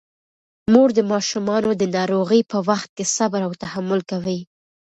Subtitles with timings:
[0.71, 4.39] مور د ماشومانو د ناروغۍ په وخت کې صبر او تحمل کوي.